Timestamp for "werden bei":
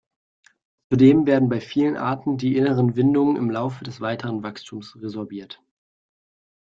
1.27-1.61